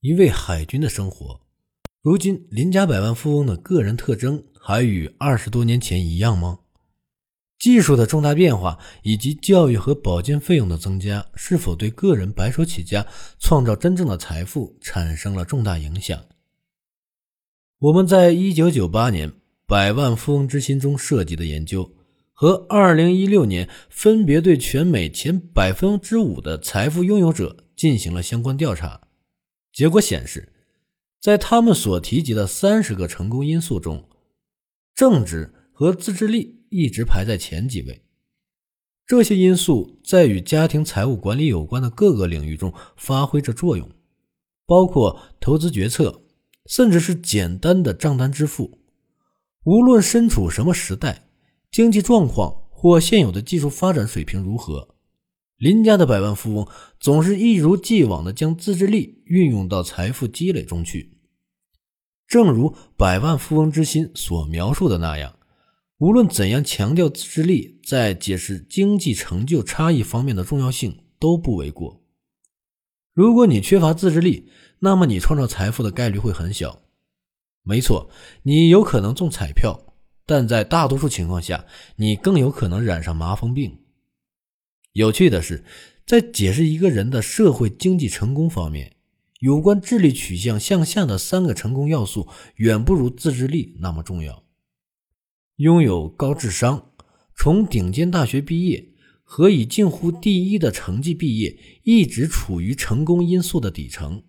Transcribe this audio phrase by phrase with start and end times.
[0.00, 1.40] 一位海军的生活。
[2.00, 6.60] 如今，林家百万富翁的个人特征还与二十多年前一样吗？
[7.58, 13.04] 技术的重大变化以及教育和保健费用的增加，是否对个人白手起家
[13.40, 16.24] 创造真正的财富产生了重大影响？
[17.80, 19.28] 我们在一九九八年
[19.66, 21.90] 《百万富翁之心》中涉及的研究，
[22.32, 29.07] 和二零一六年分别对全美前百分之五的财富拥有者进行了相关调查，
[29.78, 30.52] 结果显示，
[31.20, 34.08] 在他们所提及的三十个成功因素中，
[34.92, 36.56] 正直和自制力。
[36.70, 38.02] 一直排在前几位。
[39.06, 43.88] 这些因素在与家庭财务管理有关的各个领域中发挥着作用，
[44.66, 46.24] 包括投资决策，
[46.66, 48.80] 甚至是简单的账单支付。
[49.64, 51.28] 无论身处什么时代，
[51.70, 54.96] 经济状况或现有的技术发展水平如何，
[55.58, 56.68] 林家的百万富翁
[57.00, 61.18] 总是一如既往地将自制力运用到财富积累中去。
[62.28, 65.34] 正如《百万富翁之心》所描述的那样。
[65.98, 72.04] 无论怎样强调自制力在解释经济成就差异方面的重要性都不为过。
[73.12, 76.82] 如果你缺乏自制力，那么你创造财富的概率会很小。
[77.64, 78.08] 没错，
[78.44, 79.76] 你有可能中彩票，
[80.24, 81.64] 但在大多数情况下，
[81.96, 83.76] 你更有可能染上麻风病。
[84.98, 85.62] 有趣的是，
[86.04, 88.96] 在解释一个人的社会经济成功方面，
[89.38, 94.42] 有关智力取向向下的三个成功要素远不如自制力那么重要。
[95.58, 96.90] 拥有高智商、
[97.36, 98.88] 从顶尖大学毕业
[99.22, 104.24] 和以近乎第一的成绩毕业，一直处于成功因素的底层。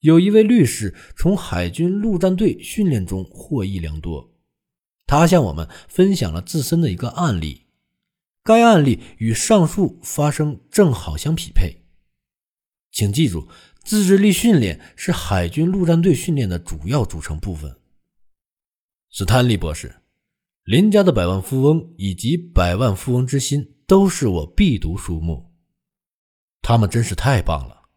[0.00, 4.34] 有一位律师从海军陆战队训练中获益良多，
[5.06, 7.62] 他向我们分享了自身的一个案例，
[8.42, 11.84] 该案例与上述发生正好相匹配。
[12.90, 13.48] 请记住，
[13.84, 17.78] 自制力训练是海军陆战队训练的主要组成部分。
[19.12, 20.02] 斯坦利博士，
[20.64, 25.52] 林家的百万富翁以及百万富翁之心都是我必读书目，
[26.62, 27.88] 他们真是太棒了。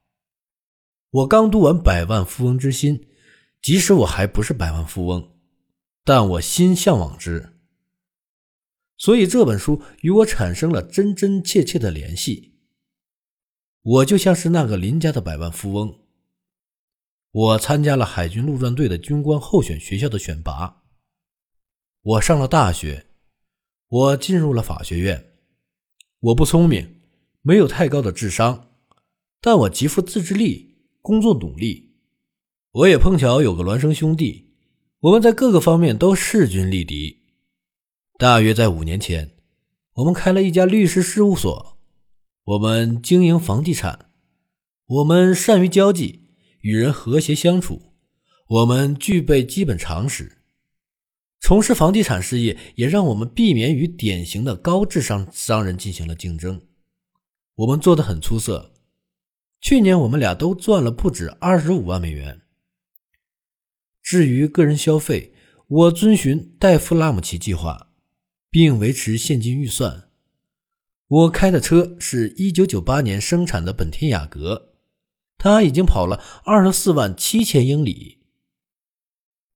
[1.11, 3.07] 我刚读完百万富翁之心，
[3.61, 5.37] 即使我还不是百万富翁，
[6.03, 7.61] 但我心向往之，
[9.03, 12.53] 所以这本书与我产生了真真切切的联系。
[13.81, 15.99] 我就像是那个林家的百万富翁，
[17.31, 20.83] 我参加了海军陆战队的军官候选学校的选拔。
[22.01, 23.07] 我上了大学，
[23.89, 25.33] 我进入了法学院。
[26.21, 27.01] 我不聪明，
[27.41, 28.69] 没有太高的智商，
[29.41, 31.97] 但我极富自制力，工作努力。
[32.71, 34.53] 我也碰巧有个孪生兄弟，
[35.01, 37.22] 我们在各个方面都势均力敌。
[38.17, 39.31] 大约在五年前，
[39.93, 41.77] 我们开了一家律师事务所，
[42.43, 44.11] 我们经营房地产，
[44.85, 46.29] 我们善于交际，
[46.61, 47.93] 与人和谐相处，
[48.47, 50.43] 我们具备基本常识。
[51.39, 56.61] 从事房地产事业也让我们避免与典型的高智商商人进行了竞争。
[57.55, 58.73] 我们做的很出色。
[59.59, 62.41] 去年我们俩都赚了不止二十五万美元。
[64.01, 65.33] 至于个人消费，
[65.67, 67.92] 我遵循戴夫拉姆齐计划，
[68.53, 70.09] 并维持现金预算。
[71.07, 74.73] 我开的车是一九九八年生产的本田雅阁，
[75.39, 78.19] 它已经跑了二十四万七千英里。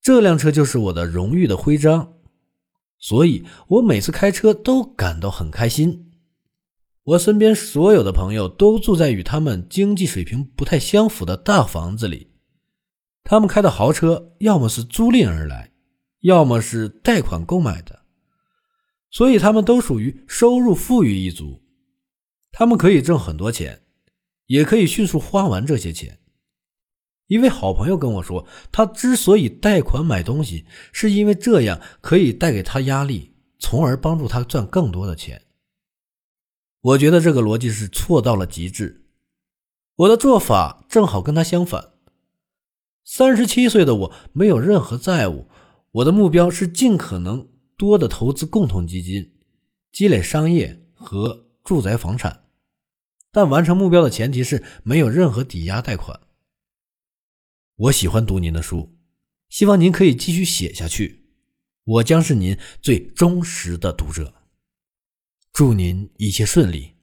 [0.02, 2.16] 这辆车就是我的荣誉的徽章，
[2.98, 6.12] 所以我每次开车都感到很开心。
[7.04, 12.32] 我身边所有的朋友都住在与他们经济水平不太相符的大房子里，
[13.24, 15.72] 他们开的豪车要么是租赁而来，
[16.22, 18.07] 要么是贷款购买的，
[19.18, 21.64] 所以他们都属于收入富裕一族。
[22.52, 23.82] 他们可以挣很多钱，
[24.46, 26.20] 也可以迅速花完这些钱。
[27.26, 35.42] 一位好朋友跟我说，他之所以贷款买东西，是因为这样可以带给他压力，从而帮助他赚更多的钱。
[36.82, 39.08] 我觉得这个逻辑是错到了极致。
[39.96, 41.94] 我的做法正好跟他相反。
[43.04, 45.48] 三十七岁的我没有任何债务，
[45.90, 49.36] 我的目标是尽可能多的投资共同基金，
[49.92, 52.46] 积累商业和住宅房产。
[53.32, 56.20] 但完成目标的前提是没有任何抵押贷款。
[57.76, 58.98] 我喜欢读您的书，
[59.50, 61.28] 希望您可以继续写下去，
[61.84, 64.34] 我将是您最忠实的读者。
[65.54, 66.96] 祝您一切顺利。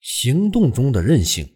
[0.00, 1.54] 行动中的韧性，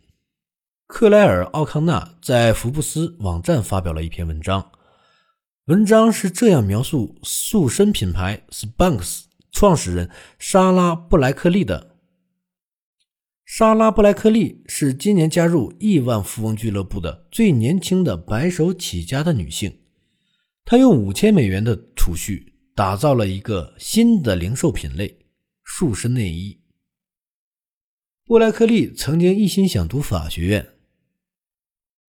[0.86, 4.72] 克莱尔·奥康纳在福布斯网站发表了一篇文章，
[5.66, 11.98] 文章是这样描述塑身品牌 Spanx 创始人莎拉·布莱克利的：
[13.44, 19.78] 莎拉·布莱克利是今年加入亿万富翁俱乐部的最年轻的白手起家的女性。
[20.64, 25.16] 她用五千美元的储蓄打造了一个新的零售品类——
[25.64, 26.60] 塑身内衣。
[28.24, 30.70] 布莱克利曾经一心想读法学院，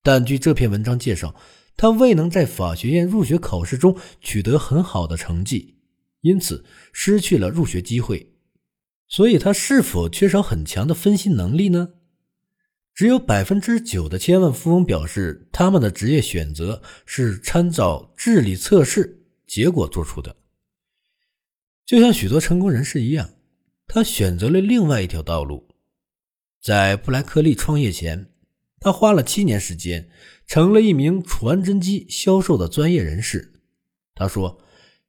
[0.03, 1.35] 但据这篇文章介绍，
[1.77, 5.77] 他未能在法学院入学考试中取得很好的成绩，
[6.21, 8.35] 因此失去了入学机会。
[9.09, 11.91] 所以，他是否缺少很强的分析能力呢？
[12.95, 20.37] 只有百分之九的千万富翁表示，他们的职业选择是参照智力测试结果做出的。
[21.85, 23.31] 就像许多成功人士一样，
[23.87, 25.69] 他选择了另外一条道路。
[26.61, 28.32] 在布莱克利创业前，
[28.83, 30.09] 他花了七年时间，
[30.47, 33.61] 成了一名传真机销售的专业人士。
[34.15, 34.61] 他说：“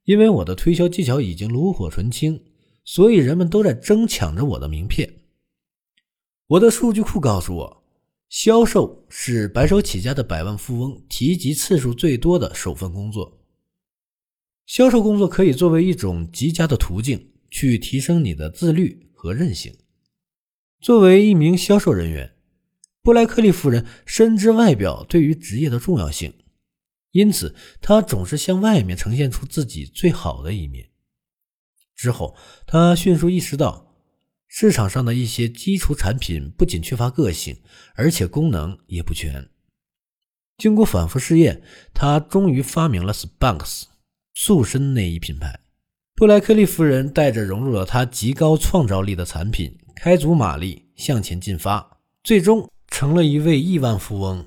[0.05, 2.43] 因为我的推销技巧已经炉火纯青。”
[2.85, 5.21] 所以人们都在争抢着我的名片。
[6.47, 7.83] 我的数据库告诉我，
[8.27, 13.39] 销售是白手起家的百万富翁提及次数最多的首份工作。
[14.65, 19.73] 销售工作可以作为一种极佳的途径，去提升你的自律和韧性。
[20.81, 22.32] 作为一名销售人员，
[23.03, 26.33] 布莱克利夫人深知外表对于职业的重要性，
[27.11, 30.89] 因此她总是向外面呈现出自己最好的一面。
[31.95, 32.35] 之后，
[32.65, 33.93] 他迅速意识到，
[34.47, 37.57] 市场上的一些基础产品不仅缺乏个性，
[37.95, 39.49] 而且功能也不全。
[40.57, 41.61] 经过反复试验，
[41.93, 43.83] 他终于发明了 Spanx
[44.33, 45.59] 塑身内衣品牌。
[46.15, 54.45] 布莱克利夫人带着融入了他极高创造力的产品，开足马力向前进发，最终成了一位亿万富翁。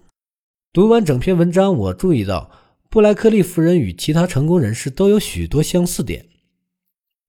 [0.73, 2.49] 读完整篇文章，我注意到
[2.89, 6.27] 布莱克利夫人与其他成功人士都有许多相似点。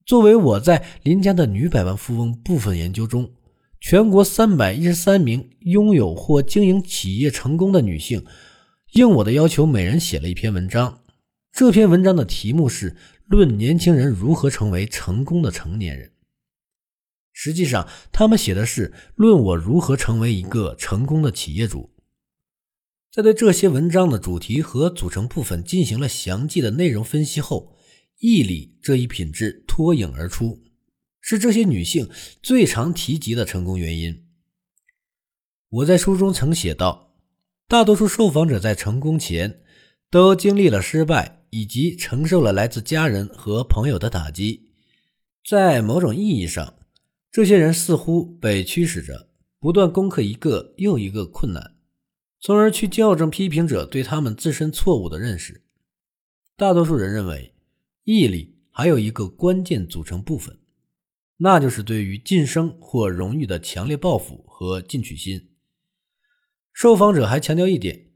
[0.05, 3.31] 作为我在邻家的女百万富翁部分研究中，
[3.81, 8.23] 全国三百一十三名拥有或经营企业成功的女性，
[8.93, 10.99] 应我的要求，每人写了一篇文章。
[11.51, 12.91] 这篇文章的题目是
[13.25, 16.09] 《论年轻人如何成为成功的成年人》。
[17.39, 21.91] 实际上，他们写的是《论我如何成为一个成功的企业主》。
[23.11, 27.75] 在对这些文章的主题和组成部分进行了详细的内容分析后。
[28.19, 30.63] 毅力这一品质脱颖而出，
[31.21, 32.09] 是这些女性
[32.41, 34.25] 最常提及的成功原因。
[35.69, 37.13] 我在书中曾写道：
[37.67, 39.61] 大多数受访者在成功前
[40.09, 44.71] 都经历了失败，以及承受了来自家人和朋友的打击。
[45.47, 46.73] 在某种意义上，
[47.37, 49.29] 这些人似乎被驱使着
[49.59, 51.75] 不断攻克一个又一个困难，
[52.41, 55.61] 从而去校正批评者对他们自身错误的认识。
[56.55, 57.53] 大多数人认为。
[58.05, 60.57] 毅力还有一个关键组成部分，
[61.37, 65.51] 那就是对于晋升或荣誉的强烈抱负和进取心。
[66.73, 68.07] 受访者还强调一点，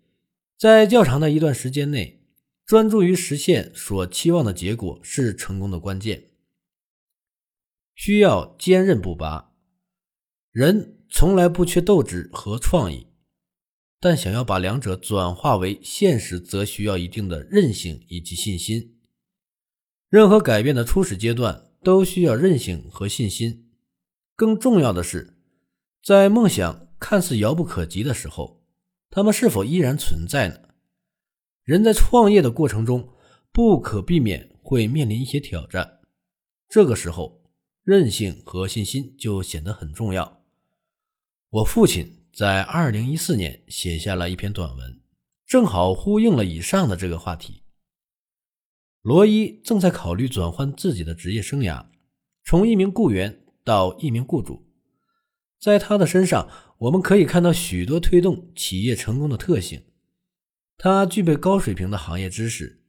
[0.58, 2.24] 在较长的一段时间内，
[2.66, 6.31] 专注于实现所期望的结果是成功的关键。
[8.03, 9.51] 需要坚韧不拔，
[10.50, 13.06] 人从来不缺斗志和创意，
[14.00, 18.98] 但想要把两者转化为现实，则需要一定的韧性以及信心。
[20.09, 23.69] 任何改变的初始阶段都需要韧性和信心。
[24.36, 25.36] 更重要的是，
[26.03, 28.63] 在梦想看似遥不可及的时候，
[29.12, 30.56] 他们是否依然存在呢？
[31.63, 33.13] 人在创业的过程中，
[33.51, 36.00] 不可避免会面临一些挑战，
[36.67, 37.40] 这个时候，
[37.91, 40.43] 韧性和信心就显得很重要。
[41.50, 45.01] 我父亲在2014年写下了一篇短文，
[45.45, 47.63] 正好呼应了以上的这个话题。
[49.01, 51.88] 罗伊正在考虑转换自己的职业生涯，
[52.45, 54.65] 从一名雇员到一名雇主。
[55.60, 59.83] 在他的身上，我们可以看到许多推动企业成功的特性。
[60.77, 62.81] 他具备高水平的行业知识，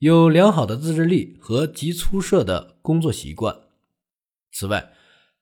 [0.00, 3.69] 有良好的自制力和极出色的工作习惯。
[4.52, 4.92] 此外，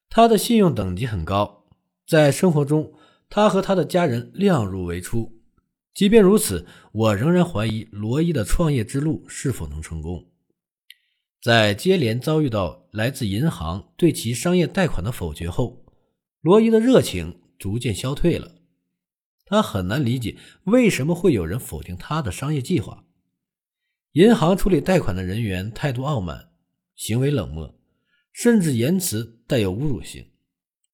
[0.09, 1.65] 他的信用等级很高，
[2.07, 2.93] 在生活中，
[3.29, 5.41] 他和他的家人量入为出。
[5.95, 10.27] 即便如此，我仍然怀疑罗伊的创业之路是否能成功。
[11.43, 15.85] 在接连遭遇到来自银行对其商业贷款的否决后，
[16.41, 18.57] 罗伊的热情逐渐消退了。
[19.45, 23.05] 他很难理解为什么会有人否定他的商业计划。
[24.13, 26.51] 银行处理贷款的人员态度傲慢，
[26.95, 27.78] 行为冷漠，
[28.41, 30.31] 甚至言辞带有侮辱性，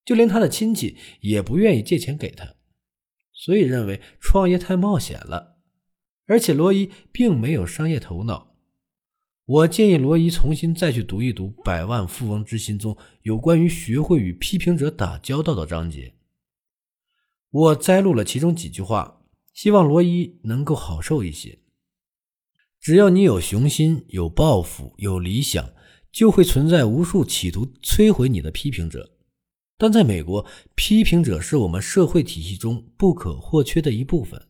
[0.03, 2.55] 就连他的亲戚也不愿意借钱给他。
[3.35, 5.59] 所以认为创业太冒险了，
[6.25, 8.57] 而且罗伊并没有商业头脑。
[9.45, 16.15] 我建议罗伊重新再去读一读《百万富翁之心》中有关于学会与批评者打交道的章节，
[17.51, 19.21] 我摘录了其中几句话，
[19.53, 21.59] 希望罗伊能够好受一些。
[22.81, 25.75] 只要你有雄心、有抱负、有理想，
[26.15, 29.11] 就会存在无数企图摧毁你的批评者。
[29.77, 34.47] 但在美国，批评者是我们社会体系中不可或缺的一部分。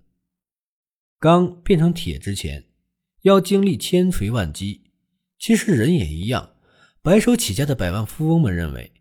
[1.18, 2.66] 钢变成铁之前，
[3.23, 4.83] 要经历千锤万击。
[5.38, 6.50] 其实人也一样。
[7.00, 8.92] 白手起家的百万富翁们认为，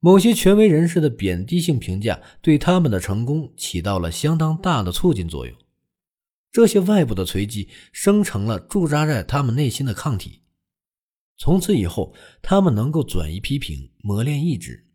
[0.00, 5.56] 某些权威人士的贬低性评价对他们的成功起到了相当大的促进作用。
[6.50, 10.41] 这些外部的锤击生成了驻扎在他们内心的抗体，
[11.42, 14.86] 从此以后，他们能够转移批评，磨练意志。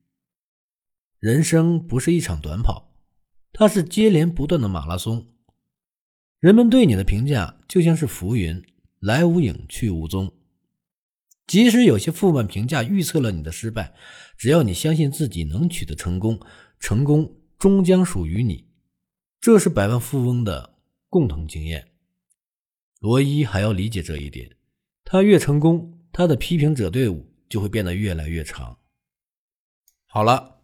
[1.19, 2.95] 人生不是一场短跑，
[3.51, 5.27] 它是接连不断的马拉松。
[6.39, 8.63] 人们对你的评价就像是浮云，
[9.01, 10.31] 来无影去无踪。
[11.45, 13.93] 即使有些负面评价预测了你的失败，
[14.37, 16.39] 只要你相信自己能取得成功，
[16.79, 18.69] 成功终将属于你。
[19.41, 20.77] 这是百万富翁的
[21.09, 21.89] 共同经验。
[23.01, 24.55] 罗伊还要理解这一点，
[25.03, 28.75] 他越成功，他的批评者队伍就会变得越来越长。
[30.07, 30.61] 好了，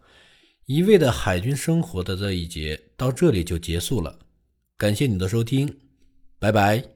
[0.66, 4.18] 一味的海军生活的这一节到这里就结束了。
[4.76, 5.78] 感谢你的收听，
[6.40, 6.93] 拜拜。